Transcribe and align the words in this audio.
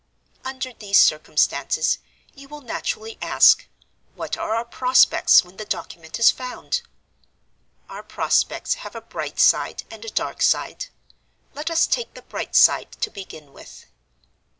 "Under 0.43 0.73
these 0.73 0.97
circumstances, 0.97 1.99
you 2.33 2.47
will 2.49 2.61
naturally 2.61 3.19
ask, 3.21 3.67
'What 4.15 4.35
are 4.35 4.55
our 4.55 4.65
prospects 4.65 5.43
when 5.43 5.57
the 5.57 5.63
document 5.63 6.17
is 6.17 6.31
found?' 6.31 6.81
Our 7.87 8.01
prospects 8.01 8.73
have 8.81 8.95
a 8.95 9.01
bright 9.01 9.39
side 9.39 9.83
and 9.91 10.03
a 10.03 10.09
dark 10.09 10.41
side. 10.41 10.87
Let 11.53 11.69
us 11.69 11.85
take 11.85 12.15
the 12.15 12.23
bright 12.23 12.55
side 12.55 12.93
to 12.93 13.11
begin 13.11 13.53
with. 13.53 13.85